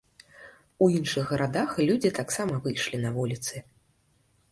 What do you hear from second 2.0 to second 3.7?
таксама выйшлі на вуліцы.